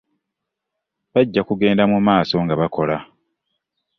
Bajja 1.13 1.41
kugenda 1.49 1.83
mu 1.91 1.99
maaso 2.07 2.35
nga 2.43 2.55
bakola. 2.61 2.97